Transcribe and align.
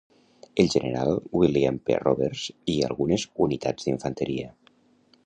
El 0.61 0.67
General 0.75 1.11
William 1.41 1.77
P. 1.89 1.99
Roberts 2.07 2.45
i 2.77 2.79
algunes 2.89 3.27
unitats 3.49 3.89
d'infanteria. 3.91 4.51